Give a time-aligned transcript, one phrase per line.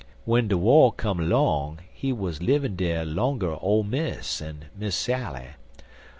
[0.25, 5.49] When de war come long he wuz livin' dere longer Ole Miss en Miss Sally.